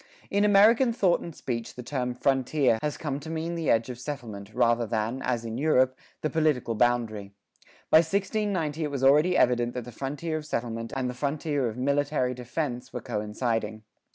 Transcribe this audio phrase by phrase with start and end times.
[0.31, 3.99] In American thought and speech the term "frontier" has come to mean the edge of
[3.99, 7.33] settlement, rather than, as in Europe, the political boundary.
[7.91, 11.77] By 1690 it was already evident that the frontier of settlement and the frontier of
[11.77, 13.83] military defense were coinciding.